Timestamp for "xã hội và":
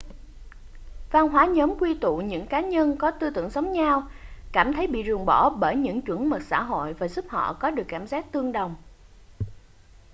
6.41-7.07